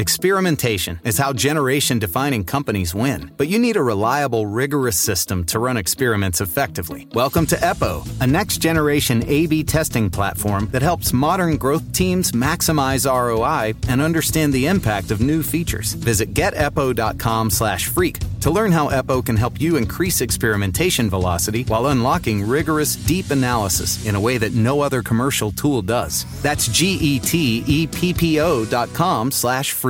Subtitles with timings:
[0.00, 5.58] Experimentation is how generation defining companies win, but you need a reliable, rigorous system to
[5.58, 7.06] run experiments effectively.
[7.12, 12.32] Welcome to Eppo, a next generation A B testing platform that helps modern growth teams
[12.32, 15.92] maximize ROI and understand the impact of new features.
[15.92, 21.88] Visit geteppo.com slash freak to learn how Eppo can help you increase experimentation velocity while
[21.88, 26.24] unlocking rigorous, deep analysis in a way that no other commercial tool does.
[26.40, 29.89] That's G E T E P P O dot com slash freak.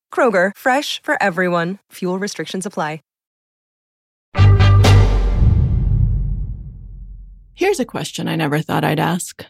[0.13, 1.79] Kroger, fresh for everyone.
[1.93, 2.99] Fuel restrictions apply.
[7.61, 9.45] Here's a question I never thought I'd ask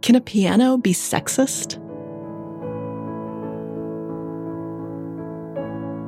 [0.00, 1.78] Can a piano be sexist?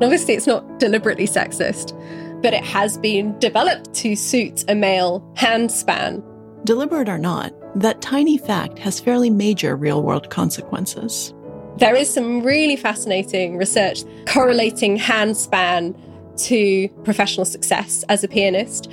[0.02, 1.92] Obviously, it's not deliberately sexist,
[2.40, 6.24] but it has been developed to suit a male handspan.
[6.64, 11.34] Deliberate or not, that tiny fact has fairly major real world consequences.
[11.78, 15.94] There is some really fascinating research correlating handspan
[16.46, 18.90] to professional success as a pianist.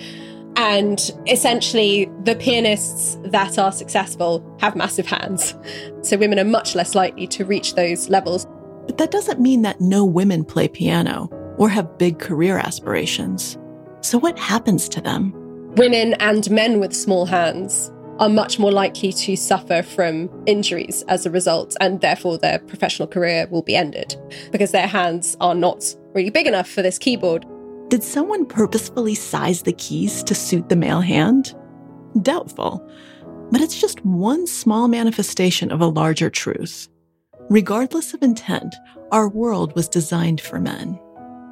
[0.58, 5.56] And essentially, the pianists that are successful have massive hands.
[6.02, 8.46] So women are much less likely to reach those levels.
[8.86, 13.58] But that doesn't mean that no women play piano or have big career aspirations.
[14.02, 15.32] So what happens to them?
[15.76, 21.26] Women and men with small hands are much more likely to suffer from injuries as
[21.26, 24.16] a result, and therefore their professional career will be ended
[24.52, 27.46] because their hands are not really big enough for this keyboard.
[27.90, 31.56] Did someone purposefully size the keys to suit the male hand?
[32.22, 32.88] Doubtful.
[33.52, 36.88] But it's just one small manifestation of a larger truth.
[37.50, 38.74] Regardless of intent,
[39.12, 41.00] our world was designed for men.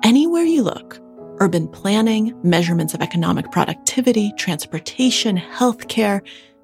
[0.03, 1.00] Anywhere you look,
[1.40, 6.22] urban planning, measurements of economic productivity, transportation, healthcare,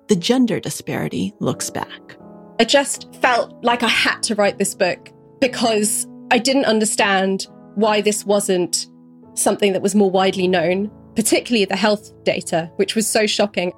[0.08, 2.18] the gender disparity looks back.
[2.60, 5.10] I just felt like I had to write this book
[5.40, 8.88] because I didn't understand why this wasn't
[9.36, 13.72] something that was more widely known, particularly the health data, which was so shocking.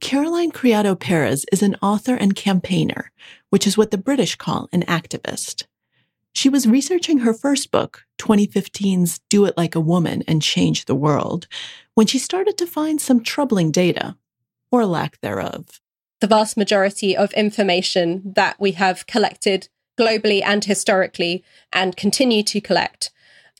[0.00, 3.12] Caroline Criado Perez is an author and campaigner,
[3.50, 5.64] which is what the British call an activist.
[6.32, 10.94] She was researching her first book, 2015's Do It Like a Woman and Change the
[10.94, 11.46] World,
[11.94, 14.16] when she started to find some troubling data,
[14.70, 15.80] or lack thereof.
[16.20, 22.60] The vast majority of information that we have collected globally and historically and continue to
[22.60, 23.10] collect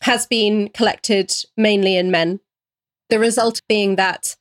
[0.03, 2.41] has been collected mainly in men.
[3.09, 4.37] The result being that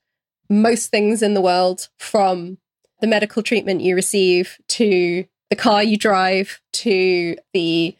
[0.49, 2.57] most things in the world, from
[3.01, 7.95] the medical treatment you receive to the car you drive to the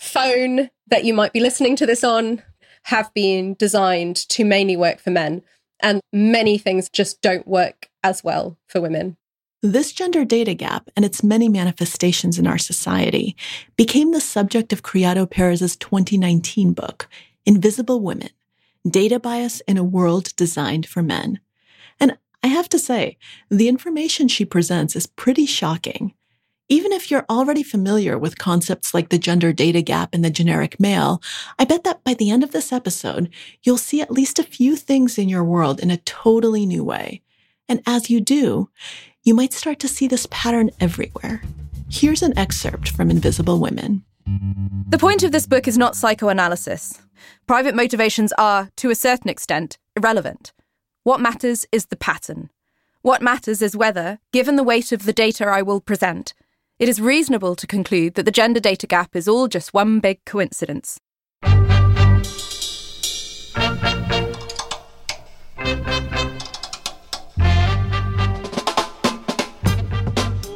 [0.00, 2.42] phone that you might be listening to this on,
[2.84, 5.42] have been designed to mainly work for men.
[5.82, 9.18] And many things just don't work as well for women.
[9.62, 13.36] This gender data gap and its many manifestations in our society
[13.76, 17.06] became the subject of Criado Perez's 2019 book,
[17.44, 18.30] Invisible Women
[18.88, 21.40] Data Bias in a World Designed for Men.
[21.98, 23.18] And I have to say,
[23.50, 26.14] the information she presents is pretty shocking.
[26.72, 30.78] Even if you're already familiar with concepts like the gender data gap and the generic
[30.78, 31.20] male,
[31.58, 33.28] I bet that by the end of this episode,
[33.64, 37.22] you'll see at least a few things in your world in a totally new way.
[37.68, 38.70] And as you do,
[39.24, 41.42] you might start to see this pattern everywhere.
[41.90, 44.04] Here's an excerpt from Invisible Women.
[44.90, 47.02] The point of this book is not psychoanalysis.
[47.48, 50.52] Private motivations are, to a certain extent, irrelevant.
[51.02, 52.48] What matters is the pattern.
[53.02, 56.32] What matters is whether, given the weight of the data I will present,
[56.80, 60.24] it is reasonable to conclude that the gender data gap is all just one big
[60.24, 60.98] coincidence.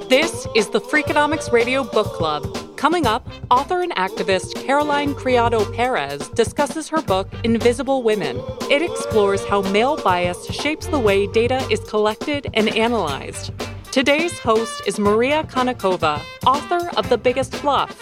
[0.08, 2.76] This is the Freakonomics Radio Book Club.
[2.78, 8.40] Coming up, author and activist Caroline Criado Perez discusses her book, Invisible Women.
[8.70, 13.52] It explores how male bias shapes the way data is collected and analyzed.
[13.94, 17.96] Today's host is Maria Konnikova, author of The Biggest Bluff.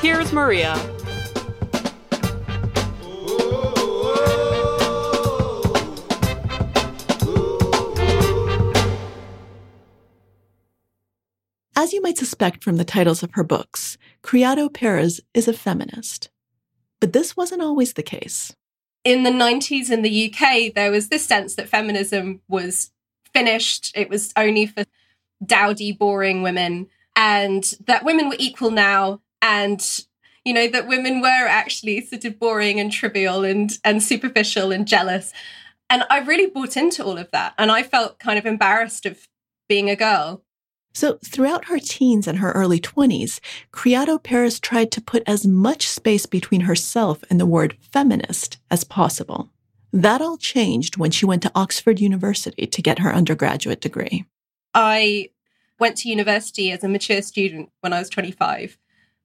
[0.00, 0.72] Here's Maria.
[11.76, 16.30] As you might suspect from the titles of her books, Criado Perez is a feminist.
[16.98, 18.56] But this wasn't always the case.
[19.04, 22.90] In the 90s in the UK, there was this sense that feminism was
[23.32, 24.84] finished, it was only for
[25.44, 30.00] dowdy, boring women, and that women were equal now, and
[30.44, 34.86] you know that women were actually sort of boring and trivial and and superficial and
[34.86, 35.32] jealous.
[35.90, 39.26] And I really bought into all of that, and I felt kind of embarrassed of
[39.68, 40.42] being a girl.
[40.94, 43.40] So, throughout her teens and her early 20s,
[43.70, 48.84] Criado Perez tried to put as much space between herself and the word feminist as
[48.84, 49.50] possible.
[49.92, 54.26] That all changed when she went to Oxford University to get her undergraduate degree.
[54.74, 55.30] I
[55.82, 58.78] went to university as a mature student when I was 25.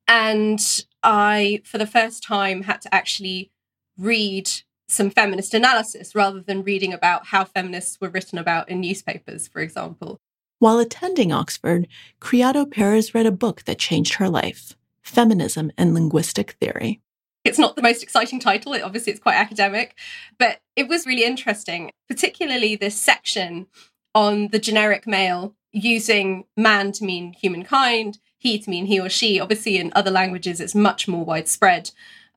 [0.08, 0.60] And
[1.04, 3.52] I, for the first time, had to actually
[3.96, 4.50] read
[4.90, 9.60] some feminist analysis rather than reading about how feminists were written about in newspapers, for
[9.60, 10.20] example.
[10.58, 11.88] While attending Oxford,
[12.20, 17.02] Criado Perez read a book that changed her life Feminism and Linguistic Theory.
[17.46, 19.96] It's not the most exciting title, it, obviously, it's quite academic,
[20.40, 23.68] but it was really interesting, particularly this section
[24.16, 29.40] on the generic male using man to mean humankind, he to mean he or she.
[29.40, 31.92] Obviously, in other languages, it's much more widespread.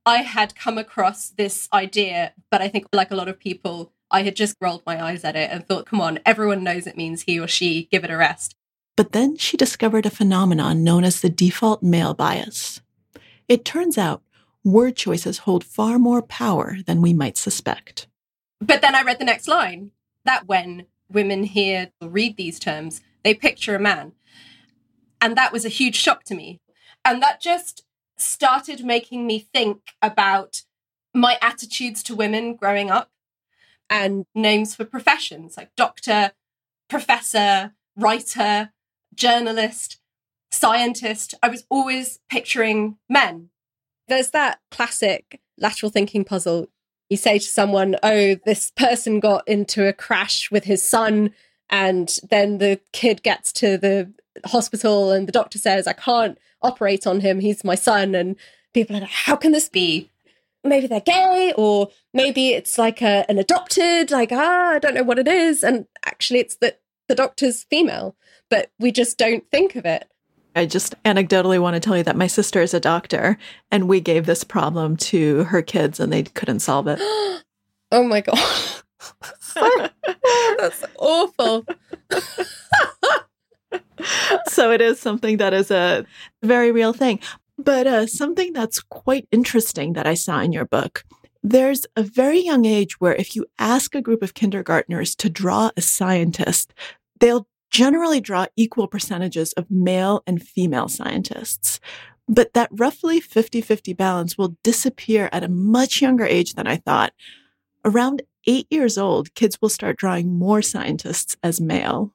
[0.07, 4.23] I had come across this idea, but I think, like a lot of people, I
[4.23, 7.23] had just rolled my eyes at it and thought, come on, everyone knows it means
[7.23, 8.57] he or she, give it a rest.
[8.97, 12.81] But then she discovered a phenomenon known as the default male bias.
[13.49, 14.23] It turns out
[14.65, 18.09] word choices hold far more power than we might suspect.
[18.61, 19.93] But then I read the next line
[20.25, 24.13] that when women hear or read these terms, they picture a man.
[25.21, 26.61] And that was a huge shock to me.
[27.05, 27.85] And that just
[28.17, 30.63] started making me think about
[31.15, 33.11] my attitudes to women growing up
[33.89, 36.33] and names for professions like doctor,
[36.89, 38.71] professor, writer,
[39.15, 39.99] journalist,
[40.53, 41.35] scientist.
[41.43, 43.51] I was always picturing men.
[44.09, 46.69] There's that classic lateral thinking puzzle.
[47.09, 51.33] You say to someone, Oh, this person got into a crash with his son,
[51.71, 54.13] and then the kid gets to the
[54.45, 57.41] hospital, and the doctor says, I can't operate on him.
[57.41, 58.15] He's my son.
[58.15, 58.37] And
[58.75, 60.11] people are like, How can this be?
[60.65, 65.03] maybe they're gay or maybe it's like a, an adopted like ah i don't know
[65.03, 68.15] what it is and actually it's that the doctor's female
[68.49, 70.07] but we just don't think of it
[70.57, 73.39] I just anecdotally want to tell you that my sister is a doctor
[73.71, 76.99] and we gave this problem to her kids and they couldn't solve it.
[77.93, 78.37] oh my God.
[79.55, 81.65] That's awful.
[84.49, 86.07] so it is something that is a
[86.43, 87.21] very real thing.
[87.59, 91.05] But uh, something that's quite interesting that I saw in your book
[91.43, 95.71] there's a very young age where if you ask a group of kindergartners to draw
[95.77, 96.75] a scientist,
[97.19, 101.81] they'll generally draw equal percentages of male and female scientists.
[102.29, 106.77] But that roughly 50 50 balance will disappear at a much younger age than I
[106.77, 107.13] thought.
[107.85, 112.13] Around eight years old, kids will start drawing more scientists as male.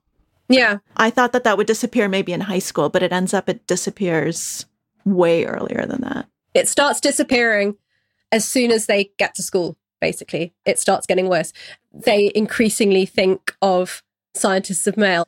[0.48, 0.77] Yeah.
[0.98, 3.66] I thought that that would disappear maybe in high school, but it ends up it
[3.68, 4.66] disappears
[5.06, 6.27] way earlier than that.
[6.54, 7.75] It starts disappearing
[8.31, 10.54] as soon as they get to school, basically.
[10.66, 11.54] It starts getting worse.
[11.94, 15.27] They increasingly think of scientists as male.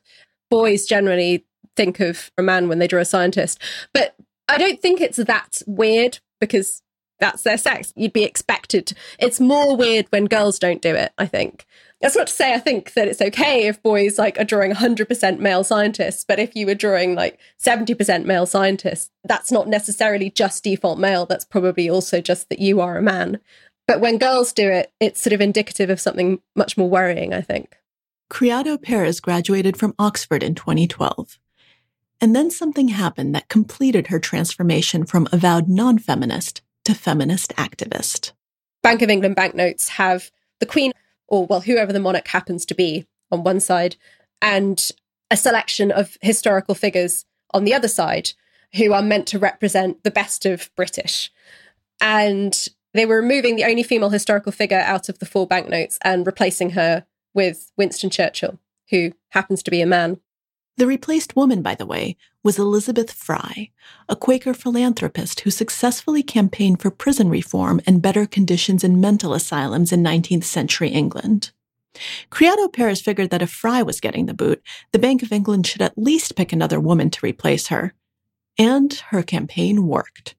[0.49, 1.45] Boys generally
[1.75, 3.61] think of a man when they draw a scientist.
[3.94, 4.15] But
[4.47, 6.81] I don't think it's that weird because
[7.19, 7.94] that's their sex.
[7.95, 8.94] You'd be expected.
[9.19, 11.66] It's more weird when girls don't do it, I think.
[12.02, 15.40] That's not to say I think that it's okay if boys like are drawing 100%
[15.40, 20.64] male scientists, but if you were drawing like 70% male scientists, that's not necessarily just
[20.64, 21.26] default male.
[21.26, 23.40] That's probably also just that you are a man.
[23.88, 27.42] But when girls do it, it's sort of indicative of something much more worrying, I
[27.42, 27.78] think.
[28.30, 31.40] Criado Perez graduated from Oxford in 2012.
[32.19, 38.31] And then something happened that completed her transformation from avowed non feminist to feminist activist.
[38.81, 40.94] Bank of England banknotes have the Queen
[41.27, 43.97] or well, whoever the monarch happens to be on one side,
[44.41, 44.91] and
[45.29, 48.29] a selection of historical figures on the other side
[48.75, 51.29] who are meant to represent the best of British.
[51.99, 56.25] And they were removing the only female historical figure out of the four banknotes and
[56.25, 58.59] replacing her with Winston Churchill,
[58.91, 60.21] who happens to be a man.
[60.77, 62.15] The replaced woman, by the way,
[62.47, 63.71] was Elizabeth Fry,
[64.07, 69.92] a Quaker philanthropist who successfully campaigned for prison reform and better conditions in mental asylums
[69.92, 71.51] in 19th century England.
[72.30, 74.63] Criado Perez figured that if Fry was getting the boot,
[74.94, 77.94] the Bank of England should at least pick another woman to replace her.
[78.57, 80.33] And her campaign worked.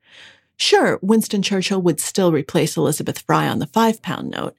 [0.56, 4.56] Sure, Winston Churchill would still replace Elizabeth Fry on the five pound note,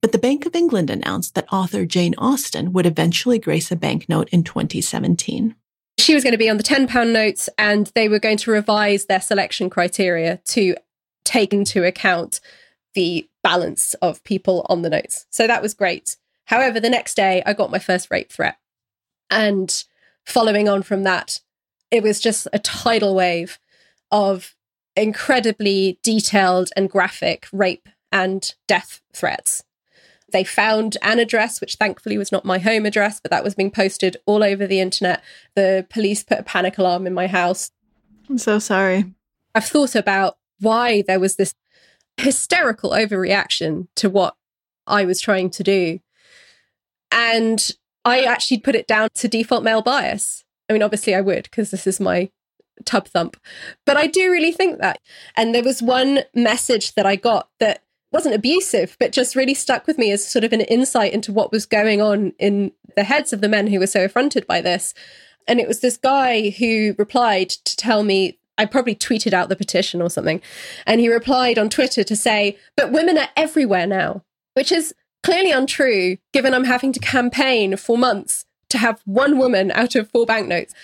[0.00, 4.30] but the Bank of England announced that author Jane Austen would eventually grace a banknote
[4.30, 5.56] in 2017.
[5.98, 9.06] She was going to be on the £10 notes and they were going to revise
[9.06, 10.76] their selection criteria to
[11.24, 12.40] take into account
[12.94, 15.26] the balance of people on the notes.
[15.30, 16.16] So that was great.
[16.46, 18.58] However, the next day I got my first rape threat.
[19.30, 19.84] And
[20.24, 21.40] following on from that,
[21.90, 23.58] it was just a tidal wave
[24.10, 24.54] of
[24.94, 29.64] incredibly detailed and graphic rape and death threats.
[30.32, 33.70] They found an address, which thankfully was not my home address, but that was being
[33.70, 35.22] posted all over the internet.
[35.54, 37.70] The police put a panic alarm in my house.
[38.28, 39.04] I'm so sorry.
[39.54, 41.54] I've thought about why there was this
[42.16, 44.34] hysterical overreaction to what
[44.86, 46.00] I was trying to do.
[47.12, 47.70] And
[48.04, 50.44] I actually put it down to default male bias.
[50.68, 52.30] I mean, obviously, I would because this is my
[52.84, 53.36] tub thump.
[53.84, 54.98] But I do really think that.
[55.36, 59.86] And there was one message that I got that wasn't abusive, but just really stuck
[59.86, 63.32] with me as sort of an insight into what was going on in the heads
[63.32, 64.94] of the men who were so affronted by this.
[65.48, 69.56] And it was this guy who replied to tell me, I probably tweeted out the
[69.56, 70.40] petition or something.
[70.86, 74.22] And he replied on Twitter to say, but women are everywhere now,
[74.54, 79.70] which is clearly untrue, given I'm having to campaign for months to have one woman
[79.72, 80.74] out of four banknotes.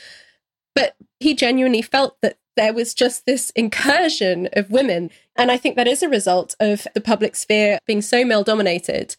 [0.74, 5.10] But he genuinely felt that there was just this incursion of women.
[5.36, 9.16] And I think that is a result of the public sphere being so male dominated.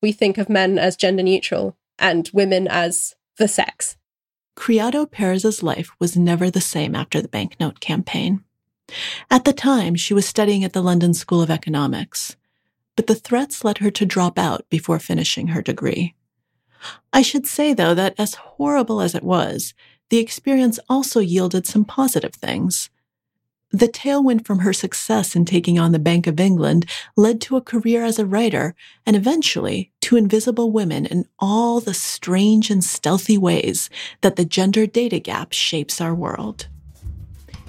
[0.00, 3.96] We think of men as gender neutral and women as the sex.
[4.56, 8.44] Criado Perez's life was never the same after the banknote campaign.
[9.30, 12.36] At the time, she was studying at the London School of Economics,
[12.96, 16.14] but the threats led her to drop out before finishing her degree.
[17.12, 19.74] I should say, though, that as horrible as it was,
[20.10, 22.90] the experience also yielded some positive things.
[23.72, 26.86] The tailwind from her success in taking on the Bank of England
[27.16, 28.74] led to a career as a writer
[29.06, 33.88] and eventually to invisible women in all the strange and stealthy ways
[34.22, 36.66] that the gender data gap shapes our world.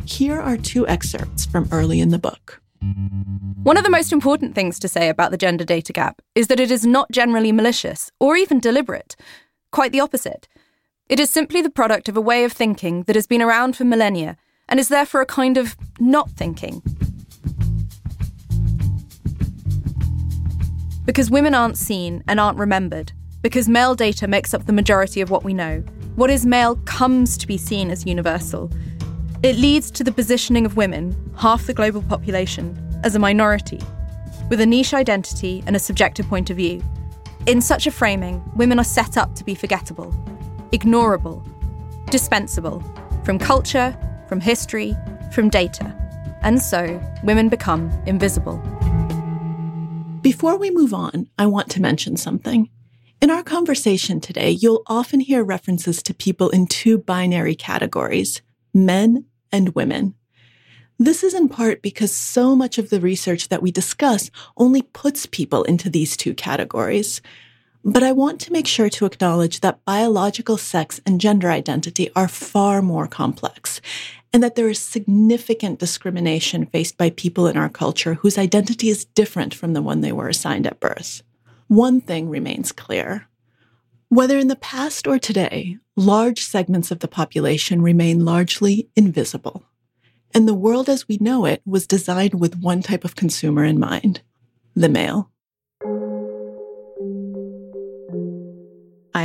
[0.05, 2.63] Here are two excerpts from early in the book.
[3.61, 6.59] One of the most important things to say about the gender data gap is that
[6.59, 9.15] it is not generally malicious or even deliberate.
[9.71, 10.47] Quite the opposite.
[11.07, 13.83] It is simply the product of a way of thinking that has been around for
[13.83, 14.35] millennia
[14.71, 16.81] and is therefore a kind of not thinking.
[21.05, 23.11] Because women aren't seen and aren't remembered,
[23.41, 25.83] because male data makes up the majority of what we know,
[26.15, 28.71] what is male comes to be seen as universal.
[29.43, 33.81] It leads to the positioning of women, half the global population, as a minority,
[34.49, 36.81] with a niche identity and a subjective point of view.
[37.45, 40.13] In such a framing, women are set up to be forgettable,
[40.71, 41.43] ignorable,
[42.09, 42.81] dispensable
[43.25, 43.97] from culture,
[44.31, 44.95] from history,
[45.33, 45.93] from data.
[46.41, 48.59] And so women become invisible.
[50.21, 52.69] Before we move on, I want to mention something.
[53.21, 58.41] In our conversation today, you'll often hear references to people in two binary categories
[58.73, 60.15] men and women.
[60.97, 65.25] This is in part because so much of the research that we discuss only puts
[65.25, 67.21] people into these two categories.
[67.83, 72.27] But I want to make sure to acknowledge that biological sex and gender identity are
[72.27, 73.81] far more complex
[74.31, 79.05] and that there is significant discrimination faced by people in our culture whose identity is
[79.05, 81.23] different from the one they were assigned at birth.
[81.67, 83.27] One thing remains clear.
[84.09, 89.63] Whether in the past or today, large segments of the population remain largely invisible.
[90.33, 93.79] And the world as we know it was designed with one type of consumer in
[93.79, 94.21] mind
[94.75, 95.30] the male.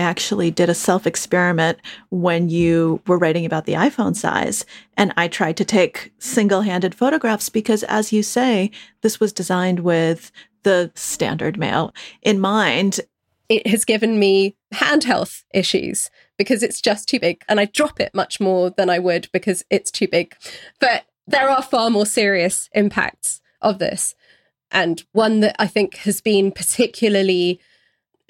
[0.06, 1.78] Actually did a self experiment
[2.10, 4.64] when you were writing about the iPhone size.
[4.96, 8.70] And I tried to take single handed photographs because, as you say,
[9.02, 10.30] this was designed with
[10.62, 13.00] the standard male in mind.
[13.48, 16.08] It has given me hand health issues
[16.38, 17.42] because it's just too big.
[17.48, 20.36] And I drop it much more than I would because it's too big.
[20.80, 24.14] But there are far more serious impacts of this.
[24.70, 27.60] And one that I think has been particularly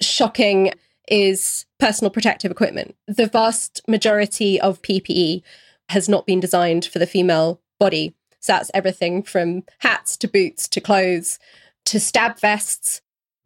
[0.01, 0.71] shocking
[1.07, 2.95] is personal protective equipment.
[3.07, 5.43] The vast majority of PPE
[5.89, 8.15] has not been designed for the female body.
[8.39, 11.39] So that's everything from hats to boots to clothes
[11.85, 13.01] to stab vests.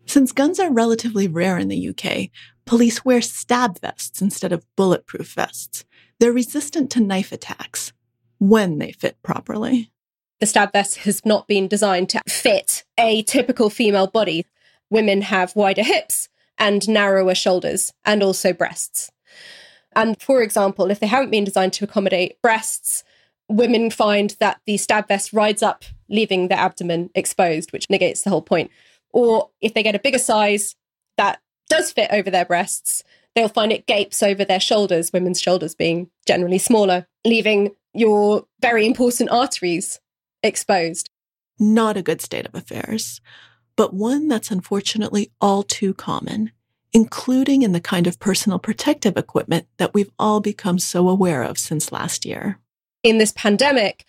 [0.06, 2.30] Since guns are relatively rare in the UK,
[2.66, 5.86] police wear stab vests instead of bulletproof vests.
[6.20, 7.94] They're resistant to knife attacks
[8.40, 9.92] when they fit properly.
[10.40, 14.48] The stab vest has not been designed to fit a typical female body.
[14.90, 16.30] Women have wider hips,
[16.62, 19.12] and narrower shoulders and also breasts.
[19.94, 23.03] And for example, if they haven't been designed to accommodate breasts,
[23.50, 28.30] women find that the stab vest rides up, leaving their abdomen exposed, which negates the
[28.30, 28.70] whole point.
[29.12, 30.75] Or if they get a bigger size
[31.18, 33.03] that does fit over their breasts,
[33.36, 38.86] they'll find it gapes over their shoulders, women's shoulders being generally smaller, leaving your very
[38.86, 40.00] important arteries
[40.44, 41.10] exposed.
[41.60, 43.20] Not a good state of affairs,
[43.82, 46.52] but one that's unfortunately all too common,
[46.94, 51.58] including in the kind of personal protective equipment that we've all become so aware of
[51.58, 52.60] since last year.
[53.02, 54.06] In this pandemic,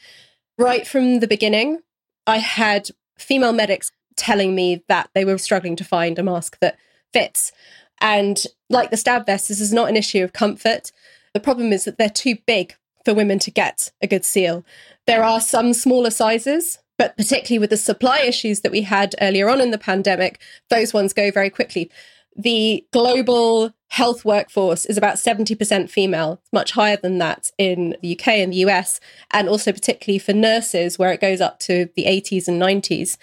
[0.58, 1.78] right from the beginning,
[2.26, 6.76] I had female medics telling me that they were struggling to find a mask that
[7.14, 7.50] fits.
[7.98, 10.92] And like the stab vest, this is not an issue of comfort.
[11.32, 12.74] The problem is that they're too big
[13.06, 14.66] for women to get a good seal.
[15.06, 19.50] There are some smaller sizes, but particularly with the supply issues that we had earlier
[19.50, 20.40] on in the pandemic,
[20.70, 21.90] those ones go very quickly.
[22.36, 28.28] The global health workforce is about 70% female, much higher than that in the UK
[28.28, 29.00] and the US,
[29.32, 33.16] and also particularly for nurses, where it goes up to the 80s and 90s.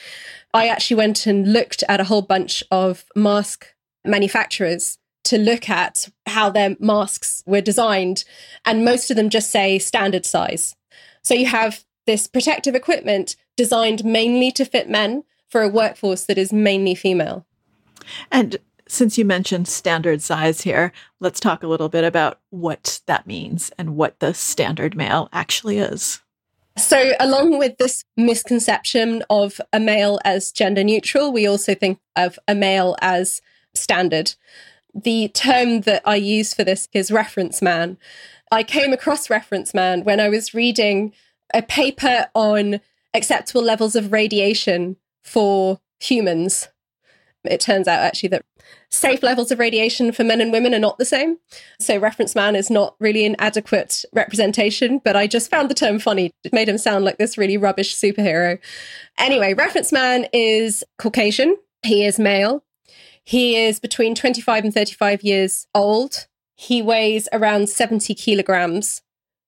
[0.54, 3.66] I actually went and looked at a whole bunch of mask
[4.04, 8.26] manufacturers to look at how their masks were designed,
[8.66, 10.76] and most of them just say standard size.
[11.24, 16.38] So you have this protective equipment designed mainly to fit men for a workforce that
[16.38, 17.46] is mainly female.
[18.32, 18.56] And
[18.88, 23.70] since you mentioned standard size here, let's talk a little bit about what that means
[23.78, 26.22] and what the standard male actually is.
[26.78, 32.40] So, along with this misconception of a male as gender neutral, we also think of
[32.48, 33.42] a male as
[33.74, 34.36] standard.
[34.96, 37.98] The term that I use for this is reference man.
[38.54, 41.12] I came across reference man when I was reading
[41.54, 42.80] a paper on
[43.14, 46.70] acceptable levels of radiation for humans.
[47.44, 48.46] It turns out actually that
[48.92, 51.38] safe levels of radiation for men and women are not the same.
[51.80, 56.00] So, reference man is not really an adequate representation, but I just found the term
[56.00, 56.32] funny.
[56.44, 58.60] It made him sound like this really rubbish superhero.
[59.18, 62.64] Anyway, reference man is Caucasian, he is male,
[63.30, 66.28] he is between 25 and 35 years old.
[66.56, 69.02] He weighs around 70 kilograms,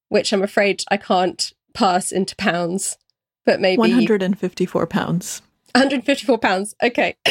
[0.09, 2.97] which I'm afraid I can't pass into pounds,
[3.45, 5.41] but maybe 154 pounds.
[5.73, 6.75] 154 pounds.
[6.83, 7.15] Okay.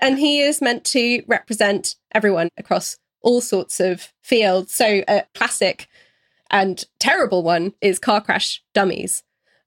[0.00, 4.72] and he is meant to represent everyone across all sorts of fields.
[4.72, 5.88] So, a classic
[6.50, 9.22] and terrible one is car crash dummies.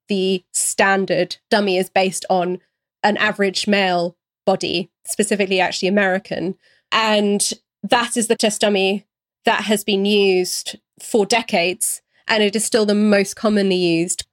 [0.09, 2.59] The standard dummy is based on
[3.03, 6.55] an average male body, specifically actually American.
[6.91, 9.05] And that is the test dummy
[9.45, 12.01] that has been used for decades.
[12.27, 14.25] And it is still the most commonly used.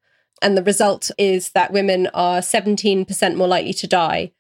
[0.43, 4.33] And the result is that women are 17% more likely to die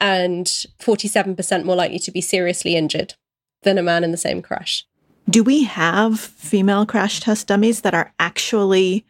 [0.00, 3.14] and 47% more likely to be seriously injured
[3.62, 4.86] than a man in the same crash.
[5.28, 9.04] Do we have female crash test dummies that are actually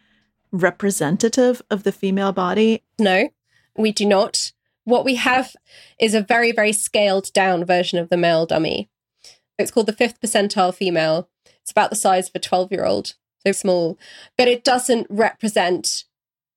[0.51, 2.83] representative of the female body?
[2.99, 3.29] No,
[3.77, 4.53] we do not.
[4.85, 5.55] What we have
[6.01, 8.89] is a very, very scaled down version of the male dummy.
[9.59, 11.29] It's called the fifth percentile female.
[11.63, 13.15] It's about the size of a 12 year old,
[13.47, 13.99] so small,
[14.37, 16.05] but it doesn't represent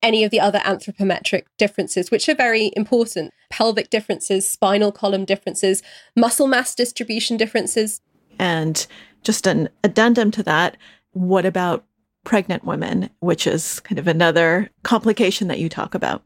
[0.02, 5.82] any of the other anthropometric differences, which are very important pelvic differences, spinal column differences,
[6.16, 8.00] muscle mass distribution differences.
[8.38, 8.84] And
[9.22, 10.76] just an addendum to that,
[11.12, 11.84] what about
[12.24, 16.22] pregnant women, which is kind of another complication that you talk about?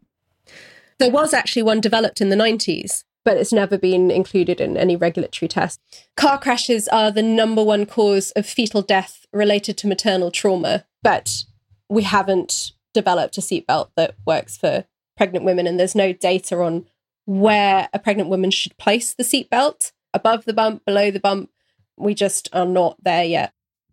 [0.99, 4.95] There was actually one developed in the 90s, but it's never been included in any
[4.95, 5.81] regulatory test.
[6.17, 11.43] Car crashes are the number one cause of fetal death related to maternal trauma, but
[11.89, 14.85] we haven't developed a seatbelt that works for
[15.17, 16.87] pregnant women, and there's no data on
[17.25, 21.51] where a pregnant woman should place the seatbelt above the bump, below the bump.
[21.97, 23.53] We just are not there yet.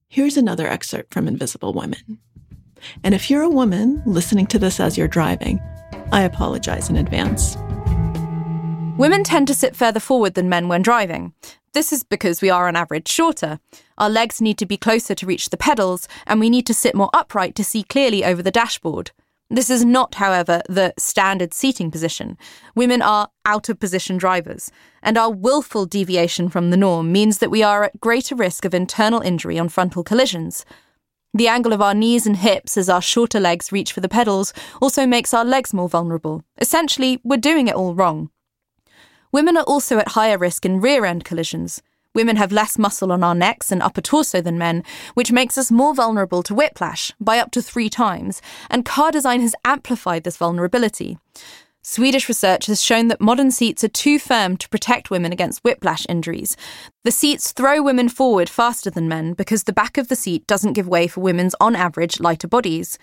[0.10, 2.20] Here's another excerpt from Invisible Women.
[3.04, 5.60] And if you're a woman listening to this as you're driving,
[6.12, 7.58] I apologize in advance.
[8.98, 11.34] Women tend to sit further forward than men when driving.
[11.74, 13.60] This is because we are on average shorter.
[13.98, 16.94] Our legs need to be closer to reach the pedals, and we need to sit
[16.94, 19.10] more upright to see clearly over the dashboard.
[19.50, 22.38] This is not, however, the standard seating position.
[22.76, 27.52] Women are out of position drivers, and our willful deviation from the norm means that
[27.52, 30.66] we are at greater risk of internal injury on frontal collisions.
[31.34, 34.54] The angle of our knees and hips as our shorter legs reach for the pedals
[34.80, 36.44] also makes our legs more vulnerable.
[36.60, 38.30] Essentially, we're doing it all wrong.
[39.34, 41.82] Women are also at higher risk in rear end collisions.
[42.14, 44.84] Women have less muscle on our necks and upper torso than men,
[45.16, 49.42] which makes us more vulnerable to whiplash by up to three times, and car design
[49.42, 51.18] has amplified this vulnerability.
[51.82, 56.06] Swedish research has shown that modern seats are too firm to protect women against whiplash
[56.08, 56.56] injuries.
[57.04, 60.74] The seats throw women forward faster than men because the back of the seat doesn't
[60.74, 63.00] give way for women's, on average, lighter bodies.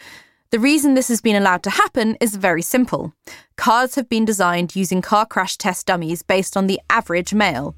[0.53, 3.15] The reason this has been allowed to happen is very simple.
[3.57, 7.77] Cars have been designed using car crash test dummies based on the average male.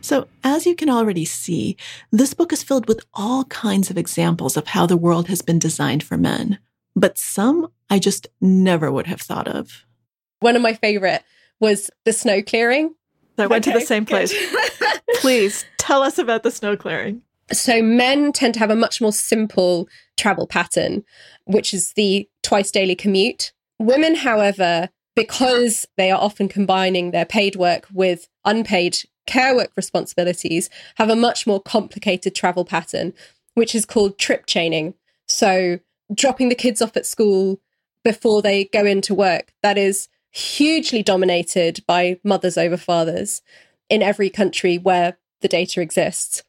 [0.00, 1.76] So, as you can already see,
[2.10, 5.58] this book is filled with all kinds of examples of how the world has been
[5.58, 6.58] designed for men,
[6.96, 9.84] but some I just never would have thought of.
[10.40, 11.22] One of my favorite
[11.60, 12.94] was the snow clearing.
[13.36, 14.34] I went okay, to the same place.
[15.16, 17.20] Please tell us about the snow clearing.
[17.52, 21.04] So, men tend to have a much more simple travel pattern,
[21.44, 23.52] which is the twice daily commute.
[23.78, 30.68] Women, however, because they are often combining their paid work with unpaid care work responsibilities
[30.96, 33.12] have a much more complicated travel pattern,
[33.54, 34.94] which is called trip chaining.
[35.28, 35.80] So,
[36.14, 37.60] dropping the kids off at school
[38.04, 43.40] before they go into work, that is hugely dominated by mothers over fathers
[43.88, 46.42] in every country where the data exists.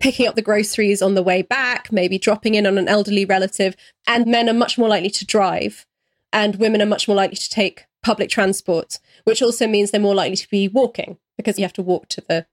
[0.00, 3.76] Picking up the groceries on the way back, maybe dropping in on an elderly relative,
[4.06, 5.86] and men are much more likely to drive,
[6.32, 10.14] and women are much more likely to take public transport, which also means they're more
[10.14, 12.46] likely to be walking because you have to walk to the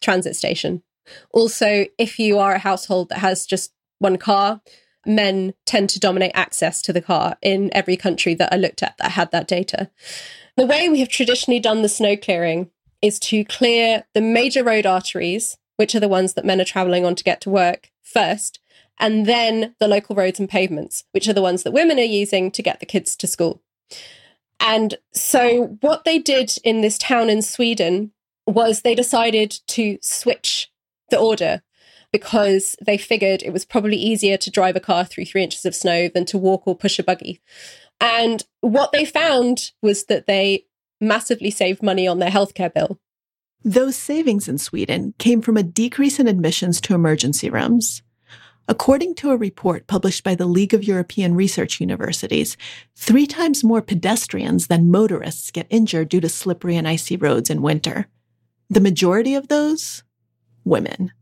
[0.00, 0.82] transit station.
[1.32, 4.60] Also, if you are a household that has just one car,
[5.06, 8.96] men tend to dominate access to the car in every country that I looked at
[8.98, 9.90] that had that data.
[10.56, 14.86] The way we have traditionally done the snow clearing is to clear the major road
[14.86, 18.60] arteries, which are the ones that men are traveling on to get to work first,
[18.98, 22.50] and then the local roads and pavements, which are the ones that women are using
[22.50, 23.62] to get the kids to school.
[24.60, 28.12] And so, what they did in this town in Sweden
[28.46, 30.70] was they decided to switch
[31.10, 31.62] the order
[32.12, 35.74] because they figured it was probably easier to drive a car through three inches of
[35.74, 37.40] snow than to walk or push a buggy.
[38.00, 40.66] And what they found was that they
[41.00, 42.98] massively saved money on their healthcare bill.
[43.64, 48.02] Those savings in Sweden came from a decrease in admissions to emergency rooms.
[48.68, 52.56] According to a report published by the League of European Research Universities,
[52.96, 57.62] three times more pedestrians than motorists get injured due to slippery and icy roads in
[57.62, 58.06] winter.
[58.70, 60.02] The majority of those?
[60.64, 61.12] Women.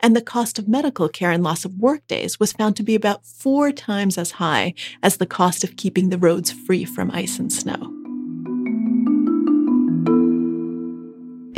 [0.00, 3.26] And the cost of medical care and loss of workdays was found to be about
[3.26, 7.52] four times as high as the cost of keeping the roads free from ice and
[7.52, 7.97] snow.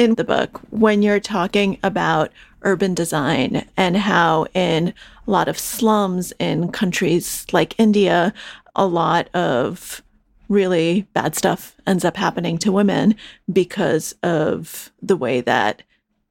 [0.00, 2.32] In the book when you're talking about
[2.62, 4.94] urban design and how in
[5.26, 8.32] a lot of slums in countries like India,
[8.74, 10.02] a lot of
[10.48, 13.14] really bad stuff ends up happening to women
[13.52, 15.82] because of the way that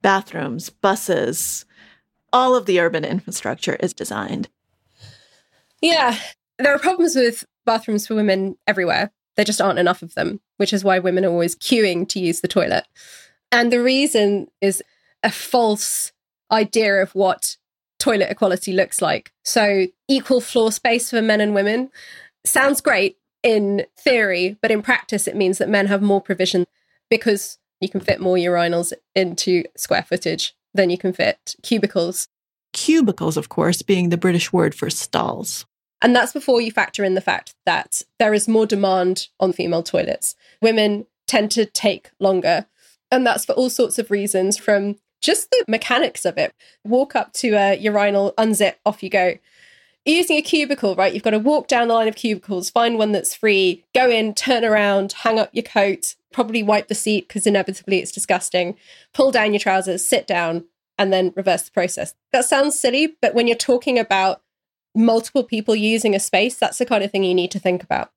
[0.01, 1.63] bathrooms, buses,
[2.34, 4.49] all of the urban infrastructure is designed.
[5.79, 6.17] Yeah,
[6.58, 9.12] there are problems with bathrooms for women everywhere.
[9.36, 12.41] There just aren't enough of them, which is why women are always queuing to use
[12.41, 12.88] the toilet.
[13.51, 14.83] And the reason is
[15.23, 16.12] a false
[16.51, 17.57] idea of what
[17.97, 19.31] toilet equality looks like.
[19.43, 21.89] So, equal floor space for men and women
[22.45, 26.65] sounds great in theory, but in practice, it means that men have more provision
[27.09, 32.27] because you can fit more urinals into square footage than you can fit cubicles.
[32.73, 35.65] Cubicles, of course, being the British word for stalls.
[36.01, 39.83] And that's before you factor in the fact that there is more demand on female
[39.83, 40.35] toilets.
[40.62, 42.67] Women tend to take longer
[43.11, 46.53] and that's for all sorts of reasons from just the mechanics of it.
[46.83, 49.37] Walk up to uh, a urinal, unzip, off you go.
[50.05, 51.13] Using a cubicle, right?
[51.13, 54.33] You've got to walk down the line of cubicles, find one that's free, go in,
[54.33, 58.77] turn around, hang up your coat, probably wipe the seat because inevitably it's disgusting,
[59.13, 60.65] pull down your trousers, sit down,
[60.97, 62.13] and then reverse the process.
[62.31, 64.41] That sounds silly, but when you're talking about
[64.95, 68.11] multiple people using a space, that's the kind of thing you need to think about.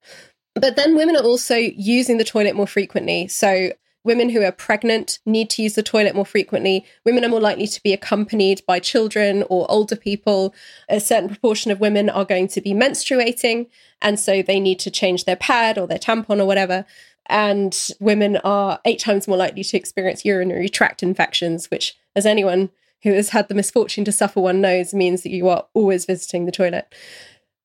[0.55, 3.29] But then women are also using the toilet more frequently.
[3.29, 3.73] So
[4.05, 6.85] Women who are pregnant need to use the toilet more frequently.
[7.05, 10.55] Women are more likely to be accompanied by children or older people.
[10.89, 13.69] A certain proportion of women are going to be menstruating,
[14.01, 16.85] and so they need to change their pad or their tampon or whatever.
[17.27, 22.71] And women are eight times more likely to experience urinary tract infections, which, as anyone
[23.05, 26.47] who has had the misfortune to suffer one knows, means that you are always visiting
[26.47, 26.93] the toilet.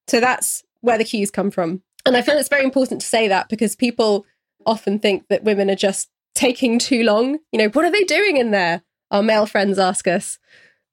[0.07, 1.81] So that's where the queues come from.
[2.05, 4.25] And I feel it's very important to say that because people
[4.65, 7.39] often think that women are just taking too long.
[7.51, 8.83] You know, what are they doing in there?
[9.11, 10.39] Our male friends ask us.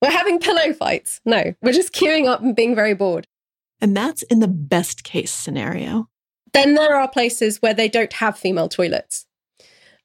[0.03, 1.21] We're having pillow fights.
[1.25, 3.27] No, we're just queuing up and being very bored.
[3.81, 6.09] And that's in the best case scenario.
[6.53, 9.27] Then there are places where they don't have female toilets.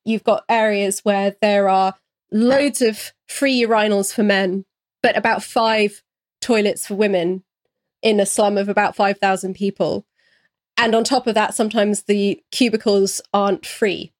[0.03, 1.95] You've got areas where there are
[2.31, 4.65] loads of free urinals for men,
[5.03, 6.03] but about five
[6.41, 7.43] toilets for women
[8.01, 10.05] in a slum of about 5,000 people.
[10.77, 14.13] And on top of that, sometimes the cubicles aren't free.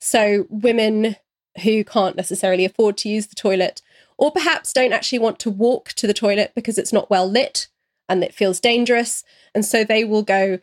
[0.00, 1.16] So, women
[1.62, 3.82] who can't necessarily afford to use the toilet,
[4.16, 7.68] or perhaps don't actually want to walk to the toilet because it's not well lit
[8.08, 9.24] and it feels dangerous.
[9.54, 10.58] And so they will go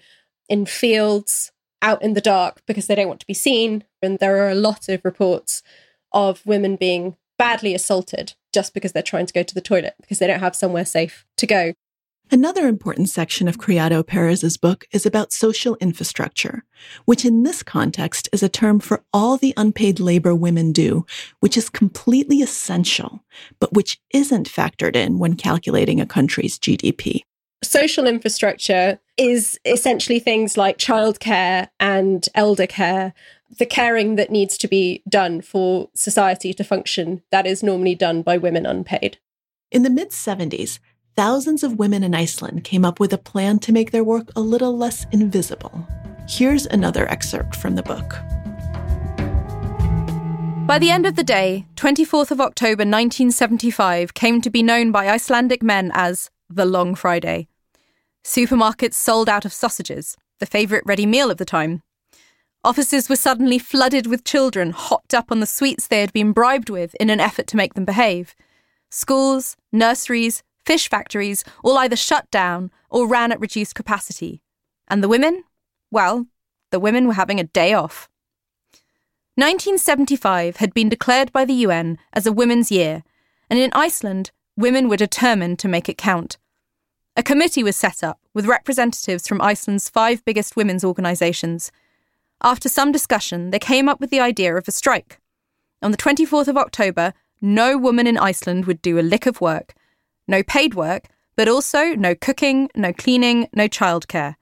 [0.50, 3.84] in fields out in the dark because they don't want to be seen.
[4.02, 5.63] And there are a lot of reports
[6.12, 10.19] of women being badly assaulted just because they're trying to go to the toilet because
[10.19, 11.73] they don't have somewhere safe to go.
[12.30, 16.66] Another important section of Criado Perez's book is about social infrastructure,
[17.06, 21.06] which in this context is a term for all the unpaid labor women do,
[21.40, 23.24] which is completely essential,
[23.62, 27.22] but which isn't factored in when calculating a country's GDP.
[27.63, 33.13] Social infrastructure is essentially things like childcare and elder care,
[33.58, 38.22] the caring that needs to be done for society to function that is normally done
[38.22, 39.18] by women unpaid.
[39.72, 40.80] In the mid 70s,
[41.18, 44.40] thousands of women in Iceland came up with a plan to make their work a
[44.40, 45.86] little less invisible.
[46.30, 48.20] Here's another excerpt from the book.
[50.68, 55.10] By the end of the day, 24th of October 1975 came to be known by
[55.10, 57.48] Icelandic men as the Long Friday.
[58.24, 61.82] Supermarkets sold out of sausages, the favourite ready meal of the time.
[62.64, 66.70] Offices were suddenly flooded with children hopped up on the sweets they had been bribed
[66.70, 68.36] with in an effort to make them behave.
[68.92, 74.42] Schools, nurseries, Fish factories all either shut down or ran at reduced capacity.
[74.90, 75.46] And the women?
[75.92, 76.28] Well,
[76.72, 78.10] the women were having a day off.
[79.36, 83.06] 1975 had been declared by the UN as a Women's Year,
[83.50, 86.38] and in Iceland, women were determined to make it count.
[87.16, 91.72] A committee was set up with representatives from Iceland's five biggest women's organisations.
[92.44, 95.22] After some discussion, they came up with the idea of a strike.
[95.82, 99.74] On the 24th of October, no woman in Iceland would do a lick of work,
[100.28, 104.36] no paid work, but also no cooking, no cleaning, no childcare.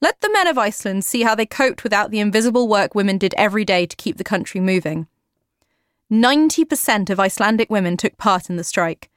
[0.00, 3.34] Let the men of Iceland see how they coped without the invisible work women did
[3.38, 5.06] every day to keep the country moving.
[6.12, 9.10] 90% of Icelandic women took part in the strike.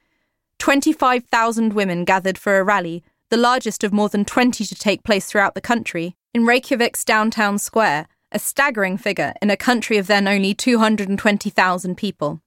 [0.58, 5.26] 25,000 women gathered for a rally, the largest of more than 20 to take place
[5.26, 10.26] throughout the country, in Reykjavik's downtown square, a staggering figure in a country of then
[10.26, 12.40] only 220,000 people.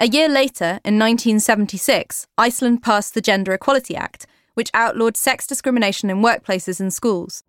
[0.00, 6.08] A year later, in 1976, Iceland passed the Gender Equality Act, which outlawed sex discrimination
[6.08, 7.44] in workplaces and schools.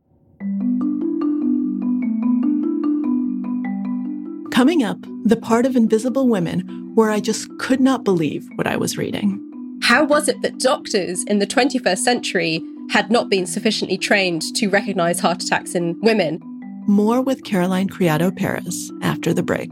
[4.51, 8.75] Coming up, the part of Invisible Women where I just could not believe what I
[8.75, 9.39] was reading.
[9.81, 14.67] How was it that doctors in the 21st century had not been sufficiently trained to
[14.67, 16.41] recognize heart attacks in women?
[16.85, 19.71] More with Caroline Criado Perez after the break.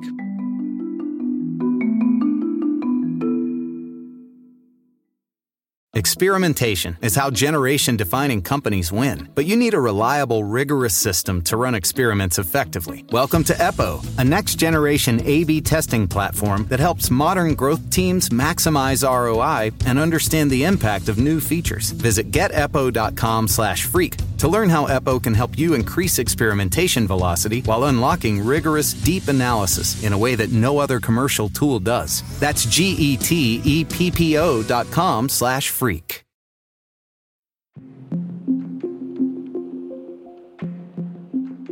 [5.99, 11.57] Experimentation is how generation defining companies win, but you need a reliable, rigorous system to
[11.57, 13.03] run experiments effectively.
[13.11, 18.29] Welcome to Eppo, a next generation A B testing platform that helps modern growth teams
[18.29, 21.91] maximize ROI and understand the impact of new features.
[21.91, 27.85] Visit geteppo.com slash freak to learn how Eppo can help you increase experimentation velocity while
[27.85, 32.23] unlocking rigorous, deep analysis in a way that no other commercial tool does.
[32.39, 36.23] That's G E T E P P O dot com slash freak.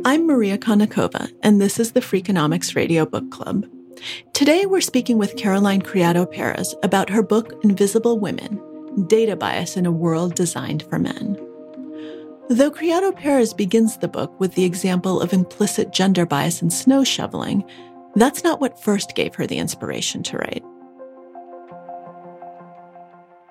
[0.04, 3.66] I'm Maria Konnikova, and this is the Freakonomics Radio Book Club.
[4.32, 8.60] Today we're speaking with Caroline Criado Perez about her book Invisible Women
[9.08, 11.47] Data Bias in a World Designed for Men.
[12.50, 17.04] Though Criado Perez begins the book with the example of implicit gender bias in snow
[17.04, 17.62] shoveling,
[18.14, 20.64] that's not what first gave her the inspiration to write.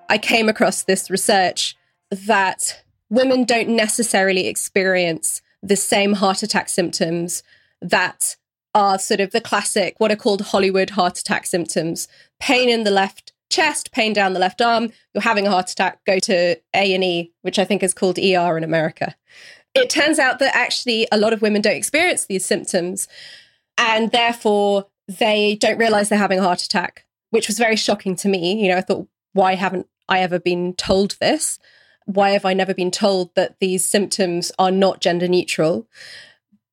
[0.10, 1.76] I came across this research
[2.10, 2.82] that
[3.12, 7.44] women don't necessarily experience the same heart attack symptoms
[7.80, 8.36] that
[8.74, 12.08] are sort of the classic, what are called Hollywood heart attack symptoms
[12.40, 16.00] pain in the left chest, pain down the left arm, you're having a heart attack,
[16.06, 19.16] go to A&E, which I think is called ER in America.
[19.74, 23.08] It turns out that actually a lot of women don't experience these symptoms
[23.78, 28.28] and therefore they don't realize they're having a heart attack, which was very shocking to
[28.28, 28.62] me.
[28.62, 31.60] You know, I thought, why haven't I ever been told this?
[32.06, 35.88] Why have I never been told that these symptoms are not gender neutral?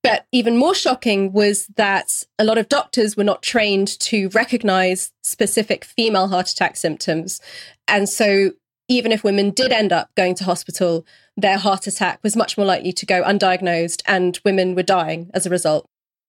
[0.04, 5.12] But even more shocking was that a lot of doctors were not trained to recognize
[5.22, 7.40] specific female heart attack symptoms.
[7.88, 8.50] And so,
[8.86, 11.06] even if women did end up going to hospital,
[11.38, 15.46] their heart attack was much more likely to go undiagnosed, and women were dying as
[15.46, 15.86] a result.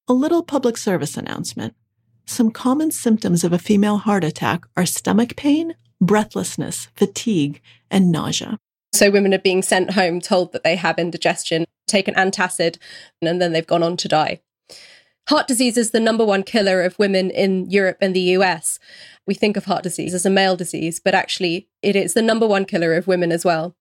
[0.07, 1.75] A little public service announcement.
[2.25, 7.61] Some common symptoms of a female heart attack are stomach pain, breathlessness, fatigue,
[7.91, 8.57] and nausea.
[8.95, 12.77] So women are being sent home told that they have indigestion, taken antacid,
[13.21, 14.39] and then they've gone on to die.
[15.27, 18.79] Heart disease is the number one killer of women in Europe and the US.
[19.27, 22.47] We think of heart disease as a male disease, but actually it is the number
[22.47, 23.75] one killer of women as well.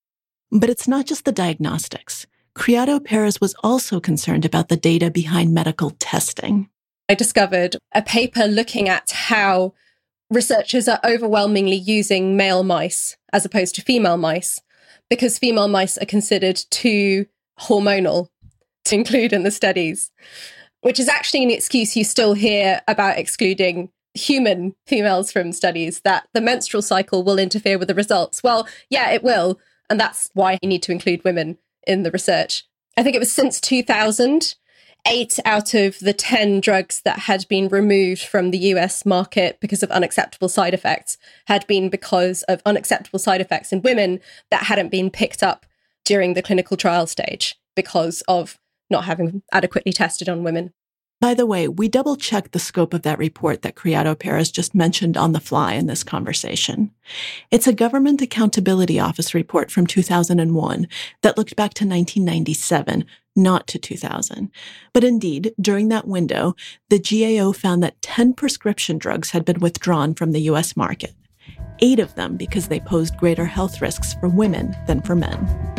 [0.50, 2.26] But it's not just the diagnostics.
[2.56, 6.70] Criado Perez was also concerned about the data behind medical testing.
[7.08, 9.74] I discovered a paper looking at how
[10.28, 14.60] researchers are overwhelmingly using male mice as opposed to female mice
[15.10, 17.26] because female mice are considered too
[17.60, 18.28] hormonal
[18.86, 20.10] to include in the studies,
[20.82, 26.28] which is actually an excuse you still hear about excluding human females from studies that
[26.34, 28.42] the menstrual cycle will interfere with the results.
[28.42, 29.58] Well, yeah, it will.
[29.90, 32.64] And that's why you need to include women in the research.
[32.96, 34.54] I think it was since 2000
[35.06, 39.82] eight out of the 10 drugs that had been removed from the US market because
[39.82, 44.90] of unacceptable side effects had been because of unacceptable side effects in women that hadn't
[44.90, 45.66] been picked up
[46.04, 48.58] during the clinical trial stage because of
[48.90, 50.72] not having adequately tested on women.
[51.20, 54.74] By the way, we double checked the scope of that report that Criado Perez just
[54.74, 56.90] mentioned on the fly in this conversation.
[57.50, 60.86] It's a Government Accountability Office report from 2001
[61.22, 63.06] that looked back to 1997,
[63.36, 64.50] not to 2000.
[64.92, 66.54] But indeed, during that window,
[66.90, 71.14] the GAO found that 10 prescription drugs had been withdrawn from the US market.
[71.80, 75.74] Eight of them because they posed greater health risks for women than for men.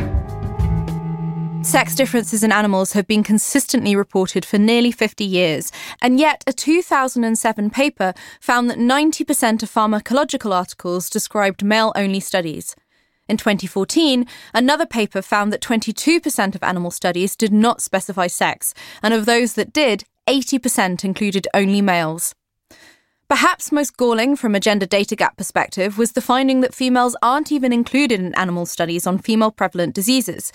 [1.66, 6.54] Sex differences in animals have been consistently reported for nearly 50 years, and yet a
[6.54, 12.76] 2007 paper found that 90% of pharmacological articles described male only studies.
[13.28, 19.14] In 2014, another paper found that 22% of animal studies did not specify sex, and
[19.14, 22.36] of those that did, 80% included only males.
[23.28, 27.52] Perhaps most galling from a gender data gap perspective was the finding that females aren't
[27.52, 30.52] even included in animal studies on female prevalent diseases,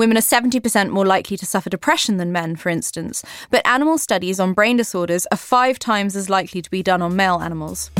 [0.00, 4.40] Women are 70% more likely to suffer depression than men, for instance, but animal studies
[4.40, 7.90] on brain disorders are five times as likely to be done on male animals.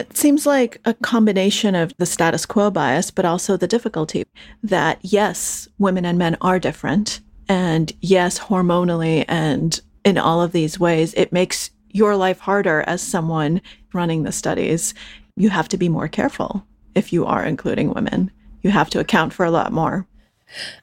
[0.00, 4.24] It seems like a combination of the status quo bias, but also the difficulty
[4.62, 7.20] that yes, women and men are different.
[7.48, 13.02] And yes, hormonally and in all of these ways, it makes your life harder as
[13.02, 13.60] someone
[13.92, 14.94] running the studies.
[15.36, 18.30] You have to be more careful if you are including women
[18.62, 20.06] you have to account for a lot more.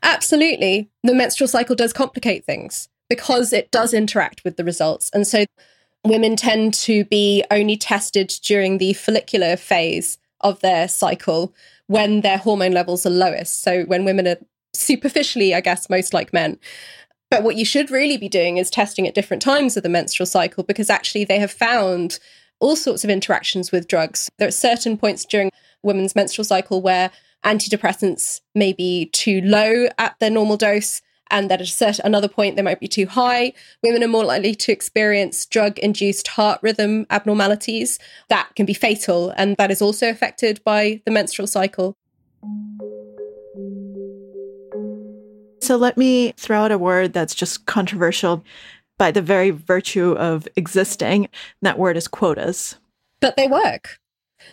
[0.03, 0.89] Absolutely.
[1.03, 5.09] The menstrual cycle does complicate things because it does interact with the results.
[5.13, 5.45] And so
[6.09, 11.53] women tend to be only tested during the follicular phase of their cycle
[11.87, 13.61] when their hormone levels are lowest.
[13.61, 14.37] So when women are
[14.73, 16.59] superficially, I guess, most like men.
[17.29, 20.27] But what you should really be doing is testing at different times of the menstrual
[20.27, 22.19] cycle because actually they have found
[22.59, 24.29] all sorts of interactions with drugs.
[24.37, 25.51] There are certain points during
[25.83, 27.11] women's menstrual cycle where
[27.43, 32.27] antidepressants may be too low at their normal dose and that at a certain another
[32.27, 33.53] point they might be too high.
[33.83, 39.55] Women are more likely to experience drug-induced heart rhythm abnormalities that can be fatal, and
[39.57, 41.95] that is also affected by the menstrual cycle.
[45.61, 48.43] So let me throw out a word that's just controversial
[48.97, 51.29] by the very virtue of existing.
[51.61, 52.77] That word is quotas.
[53.19, 53.99] But they work.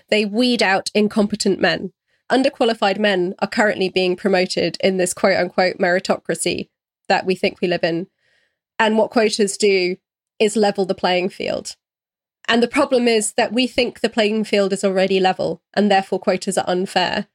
[0.08, 1.92] They weed out incompetent men
[2.30, 6.68] underqualified men are currently being promoted in this quote unquote meritocracy
[7.08, 8.06] that we think we live in.
[8.78, 9.96] And what quotas do
[10.38, 11.76] is level the playing field.
[12.46, 16.18] And the problem is that we think the playing field is already level and therefore
[16.18, 17.26] quotas are unfair.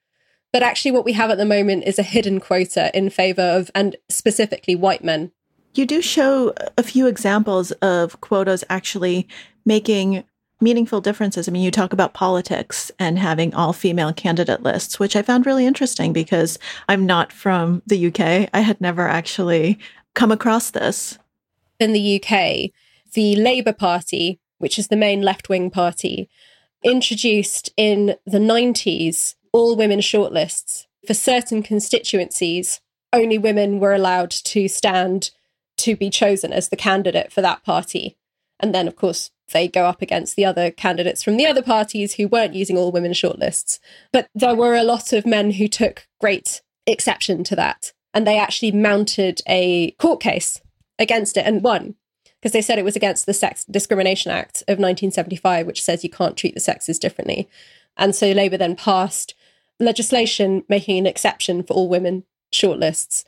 [0.51, 3.69] But actually, what we have at the moment is a hidden quota in favor of,
[3.75, 5.31] and specifically, white men.
[5.75, 9.27] You do show a few examples of quotas actually
[9.63, 10.23] making
[10.61, 11.47] meaningful differences.
[11.47, 15.45] I mean, you talk about politics and having all female candidate lists, which I found
[15.45, 18.49] really interesting because I'm not from the UK.
[18.53, 19.79] I had never actually
[20.15, 21.17] come across this.
[21.79, 22.71] In the UK,
[23.13, 26.29] the Labour Party, which is the main left wing party,
[26.83, 30.85] introduced in the 90s all women shortlists.
[31.07, 32.81] For certain constituencies,
[33.13, 35.31] only women were allowed to stand
[35.77, 38.17] to be chosen as the candidate for that party.
[38.59, 42.15] And then, of course, they go up against the other candidates from the other parties
[42.15, 43.79] who weren't using all women shortlists.
[44.11, 47.93] But there were a lot of men who took great exception to that.
[48.13, 50.59] And they actually mounted a court case
[50.97, 51.95] against it and won
[52.39, 56.09] because they said it was against the Sex Discrimination Act of 1975, which says you
[56.09, 57.49] can't treat the sexes differently.
[57.97, 59.35] And so Labour then passed
[59.79, 62.23] legislation making an exception for all women
[62.53, 63.25] shortlists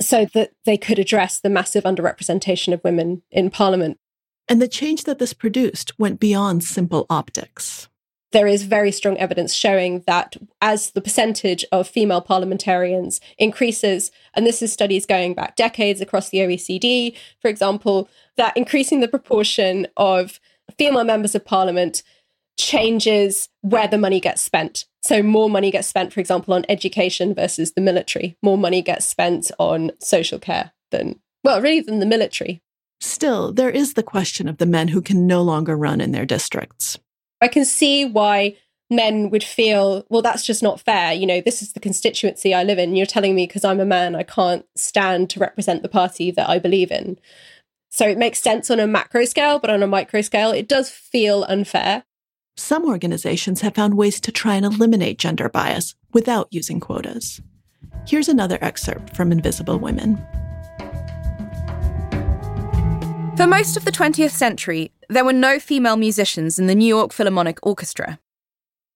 [0.00, 3.98] so that they could address the massive underrepresentation of women in Parliament.
[4.48, 7.88] And the change that this produced went beyond simple optics.
[8.32, 14.44] There is very strong evidence showing that as the percentage of female parliamentarians increases, and
[14.44, 19.86] this is studies going back decades across the OECD, for example, that increasing the proportion
[19.96, 20.40] of
[20.76, 22.02] female members of parliament
[22.58, 24.86] changes where the money gets spent.
[25.02, 28.36] So, more money gets spent, for example, on education versus the military.
[28.42, 32.63] More money gets spent on social care than, well, really, than the military.
[33.04, 36.24] Still, there is the question of the men who can no longer run in their
[36.24, 36.98] districts.
[37.42, 38.56] I can see why
[38.88, 41.12] men would feel, well, that's just not fair.
[41.12, 42.96] You know, this is the constituency I live in.
[42.96, 46.48] You're telling me because I'm a man, I can't stand to represent the party that
[46.48, 47.18] I believe in.
[47.90, 50.88] So it makes sense on a macro scale, but on a micro scale, it does
[50.88, 52.04] feel unfair.
[52.56, 57.42] Some organizations have found ways to try and eliminate gender bias without using quotas.
[58.06, 60.18] Here's another excerpt from Invisible Women.
[63.36, 67.12] For most of the 20th century, there were no female musicians in the New York
[67.12, 68.20] Philharmonic Orchestra.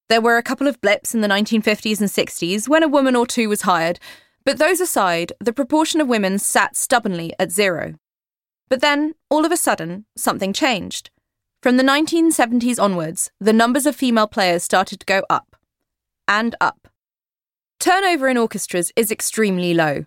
[0.08, 3.26] There were a couple of blips in the 1950s and 60s when a woman or
[3.26, 3.98] two was hired,
[4.44, 7.96] but those aside, the proportion of women sat stubbornly at zero.
[8.68, 11.10] But then, all of a sudden, something changed.
[11.60, 15.56] From the 1970s onwards, the numbers of female players started to go up.
[16.28, 16.86] And up.
[17.80, 20.06] Turnover in orchestras is extremely low.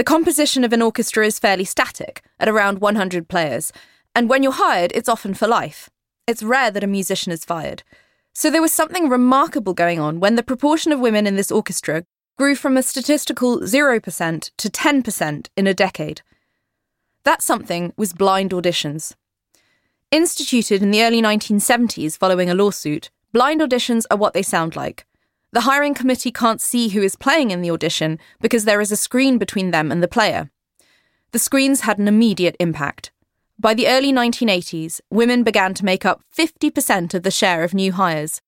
[0.00, 3.70] The composition of an orchestra is fairly static, at around 100 players,
[4.14, 5.90] and when you're hired, it's often for life.
[6.26, 7.82] It's rare that a musician is fired.
[8.32, 12.06] So there was something remarkable going on when the proportion of women in this orchestra
[12.38, 16.22] grew from a statistical 0% to 10% in a decade.
[17.24, 19.14] That something was blind auditions.
[20.10, 25.04] Instituted in the early 1970s following a lawsuit, blind auditions are what they sound like
[25.52, 28.96] the hiring committee can't see who is playing in the audition because there is a
[28.96, 30.50] screen between them and the player.
[31.32, 33.10] The screens had an immediate impact.
[33.58, 37.92] By the early 1980s, women began to make up 50% of the share of new
[37.92, 38.40] hires.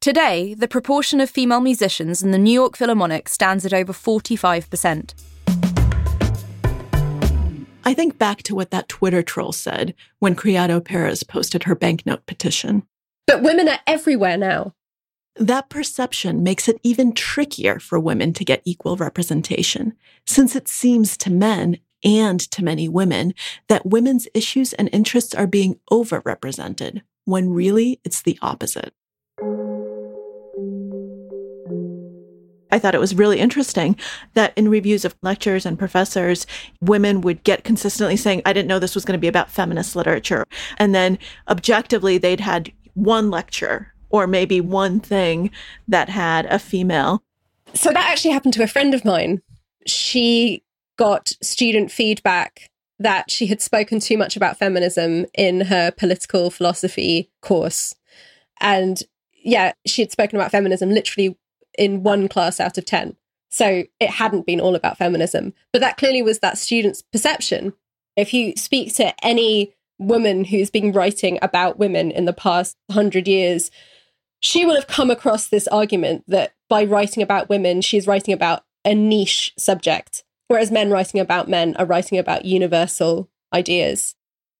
[0.00, 5.14] Today, the proportion of female musicians in the New York Philharmonic stands at over 45%.
[7.84, 12.26] I think back to what that Twitter troll said when Criado Perez posted her banknote
[12.26, 12.84] petition.
[13.26, 14.74] But women are everywhere now.
[15.36, 19.94] That perception makes it even trickier for women to get equal representation,
[20.26, 23.32] since it seems to men and to many women
[23.68, 28.92] that women's issues and interests are being overrepresented, when really it's the opposite.
[32.70, 33.96] I thought it was really interesting
[34.34, 36.46] that in reviews of lectures and professors,
[36.80, 39.94] women would get consistently saying, I didn't know this was going to be about feminist
[39.94, 40.46] literature.
[40.78, 41.18] And then
[41.48, 45.50] objectively, they'd had one lecture or maybe one thing
[45.88, 47.22] that had a female.
[47.74, 49.42] So that actually happened to a friend of mine.
[49.86, 50.62] She
[50.96, 57.30] got student feedback that she had spoken too much about feminism in her political philosophy
[57.40, 57.94] course.
[58.60, 59.02] And
[59.42, 61.36] yeah, she had spoken about feminism literally
[61.76, 63.16] in one class out of 10.
[63.48, 65.52] So it hadn't been all about feminism.
[65.72, 67.72] But that clearly was that student's perception.
[68.16, 73.26] If you speak to any woman who's been writing about women in the past 100
[73.26, 73.70] years,
[74.42, 78.64] she will have come across this argument that by writing about women, she's writing about
[78.84, 84.16] a niche subject, whereas men writing about men are writing about universal ideas.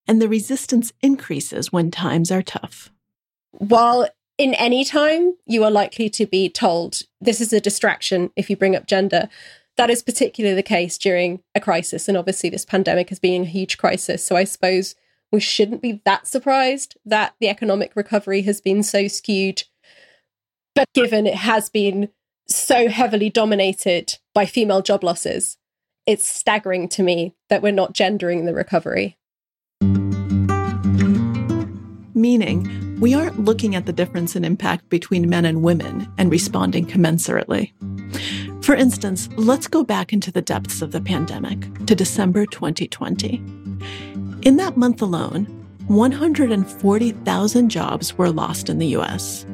[0.07, 2.91] And the resistance increases when times are tough.
[3.51, 4.07] While
[4.37, 8.55] in any time you are likely to be told this is a distraction if you
[8.55, 9.27] bring up gender,
[9.75, 12.07] that is particularly the case during a crisis.
[12.07, 14.23] And obviously, this pandemic has been a huge crisis.
[14.23, 14.95] So I suppose
[15.31, 19.63] we shouldn't be that surprised that the economic recovery has been so skewed
[20.75, 22.09] but given it has been
[22.47, 25.57] so heavily dominated by female job losses,
[26.05, 29.17] it's staggering to me that we're not gendering the recovery.
[32.15, 36.85] Meaning, we aren't looking at the difference in impact between men and women and responding
[36.85, 37.71] commensurately.
[38.63, 43.35] For instance, let's go back into the depths of the pandemic to December 2020.
[44.43, 45.45] In that month alone,
[45.87, 49.45] 140,000 jobs were lost in the US.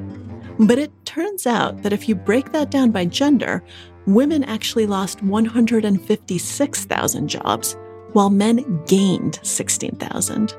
[0.59, 3.63] But it turns out that if you break that down by gender,
[4.05, 7.77] women actually lost 156,000 jobs,
[8.11, 10.55] while men gained 16,000.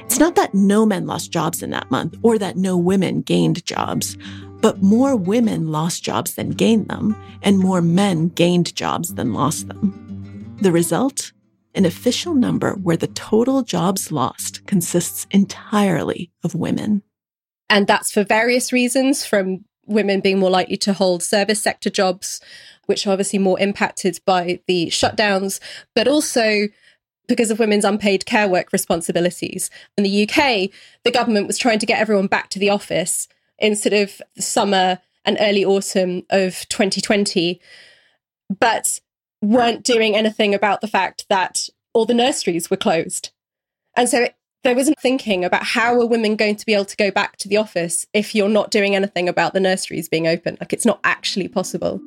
[0.00, 3.64] It's not that no men lost jobs in that month or that no women gained
[3.64, 4.18] jobs,
[4.60, 9.68] but more women lost jobs than gained them, and more men gained jobs than lost
[9.68, 10.56] them.
[10.60, 11.32] The result?
[11.74, 17.02] An official number where the total jobs lost consists entirely of women.
[17.70, 22.40] And that's for various reasons from women being more likely to hold service sector jobs,
[22.86, 25.60] which are obviously more impacted by the shutdowns,
[25.94, 26.66] but also
[27.28, 29.70] because of women's unpaid care work responsibilities.
[29.96, 30.70] In the UK,
[31.04, 34.98] the government was trying to get everyone back to the office instead of the summer
[35.24, 37.60] and early autumn of 2020,
[38.58, 39.00] but
[39.40, 43.30] weren't doing anything about the fact that all the nurseries were closed.
[43.96, 44.28] And so
[44.62, 47.48] there wasn't thinking about how are women going to be able to go back to
[47.48, 50.56] the office if you're not doing anything about the nurseries being open.
[50.60, 52.00] Like it's not actually possible.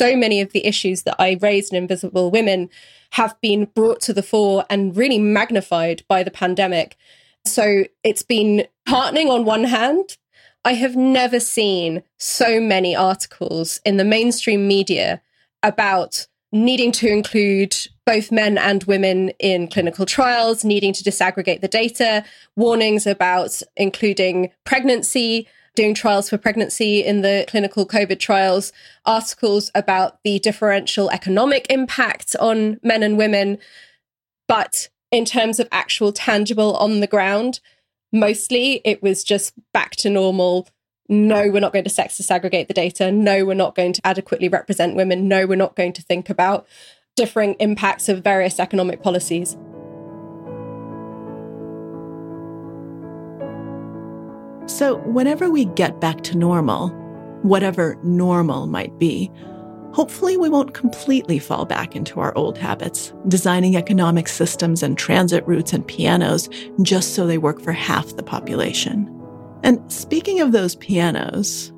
[0.00, 2.70] so many of the issues that I raised in Invisible Women
[3.10, 6.96] have been brought to the fore and really magnified by the pandemic.
[7.44, 10.16] So it's been heartening on one hand.
[10.64, 15.20] I have never seen so many articles in the mainstream media
[15.62, 17.76] about needing to include
[18.06, 22.24] both men and women in clinical trials, needing to disaggregate the data,
[22.56, 25.46] warnings about including pregnancy,
[25.76, 28.72] doing trials for pregnancy in the clinical COVID trials,
[29.06, 33.58] articles about the differential economic impact on men and women.
[34.48, 37.60] But in terms of actual tangible on the ground,
[38.12, 40.68] mostly it was just back to normal.
[41.10, 43.10] No, we're not going to sex disaggregate the data.
[43.10, 45.26] No, we're not going to adequately represent women.
[45.26, 46.68] No, we're not going to think about
[47.16, 49.56] differing impacts of various economic policies.
[54.66, 56.90] So, whenever we get back to normal,
[57.42, 59.32] whatever normal might be,
[59.92, 65.44] hopefully we won't completely fall back into our old habits, designing economic systems and transit
[65.44, 66.48] routes and pianos
[66.82, 69.19] just so they work for half the population.
[69.62, 71.72] And speaking of those pianos.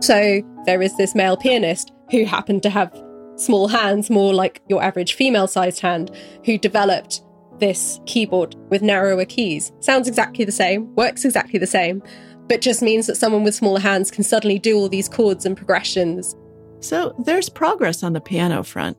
[0.00, 2.92] So, there is this male pianist who happened to have
[3.36, 6.10] small hands, more like your average female sized hand,
[6.44, 7.22] who developed
[7.58, 9.72] this keyboard with narrower keys.
[9.80, 12.02] Sounds exactly the same, works exactly the same,
[12.48, 15.56] but just means that someone with smaller hands can suddenly do all these chords and
[15.56, 16.34] progressions.
[16.80, 18.96] So there's progress on the piano front.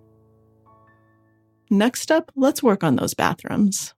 [1.70, 3.94] Next up, let's work on those bathrooms.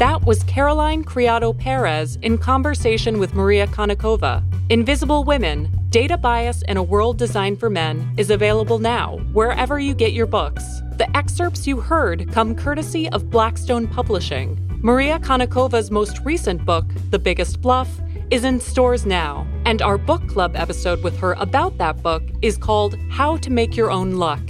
[0.00, 4.42] That was Caroline Criado Perez in conversation with Maria Konnikova.
[4.70, 9.92] Invisible Women Data Bias in a World Designed for Men is available now wherever you
[9.92, 10.64] get your books.
[10.96, 14.58] The excerpts you heard come courtesy of Blackstone Publishing.
[14.80, 20.26] Maria Konnikova's most recent book, The Biggest Bluff, is in stores now, and our book
[20.26, 24.40] club episode with her about that book is called How to Make Your Own Luck.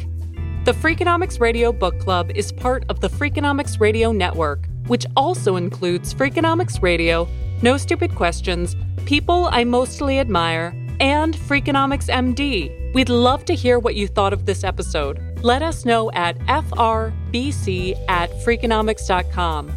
[0.65, 6.12] The Freakonomics Radio Book Club is part of the Freakonomics Radio Network, which also includes
[6.12, 7.28] Freakonomics Radio,
[7.62, 8.74] No Stupid Questions,
[9.05, 12.93] People I Mostly Admire, and Freakonomics MD.
[12.93, 15.20] We'd love to hear what you thought of this episode.
[15.45, 19.72] Let us know at frbc at freakonomics.com.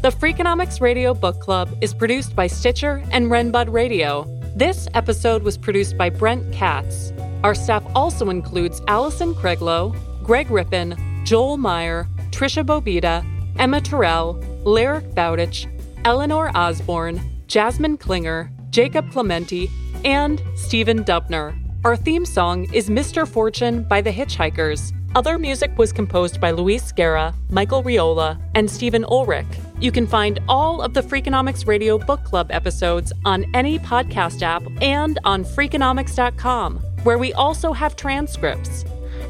[0.00, 4.24] The Freakonomics Radio Book Club is produced by Stitcher and Renbud Radio.
[4.56, 7.12] This episode was produced by Brent Katz.
[7.42, 10.96] Our staff also includes Allison Craiglow, Greg Rippin,
[11.26, 13.22] Joel Meyer, Tricia Bobeda,
[13.58, 15.66] Emma Tyrrell, Lyric Bowditch,
[16.04, 19.70] Eleanor Osborne, Jasmin Klinger, Jacob Clemente,
[20.04, 21.58] and Stephen Dubner.
[21.84, 23.28] Our theme song is Mr.
[23.28, 24.92] Fortune by the Hitchhikers.
[25.14, 29.46] Other music was composed by Luis Guerra, Michael Riola, and Stephen Ulrich.
[29.78, 34.62] You can find all of the Freakonomics Radio Book Club episodes on any podcast app
[34.82, 38.84] and on Freakonomics.com, where we also have transcripts.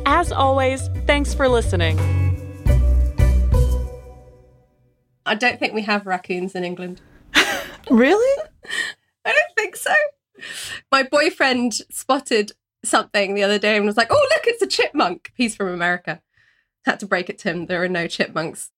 [0.06, 2.33] As always, thanks for listening.
[5.26, 7.00] I don't think we have raccoons in England.
[7.90, 8.42] really?
[9.24, 9.94] I don't think so.
[10.92, 12.52] My boyfriend spotted
[12.84, 15.32] something the other day and was like, oh, look, it's a chipmunk.
[15.34, 16.20] He's from America.
[16.84, 17.66] Had to break it to him.
[17.66, 18.70] There are no chipmunks.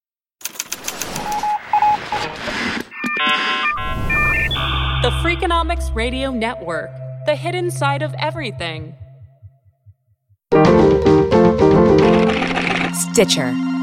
[5.02, 6.90] The Freakonomics Radio Network,
[7.26, 8.94] the hidden side of everything.
[12.94, 13.75] Stitcher.